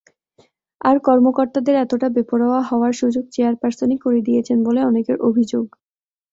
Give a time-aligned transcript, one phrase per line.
[0.81, 5.65] আর কর্মকর্তাদের এতটা বেপরোয়া হওয়ার সুযোগ চেয়ারপারসনই করে দিয়েছেন বলে অনেকের অভিযোগ।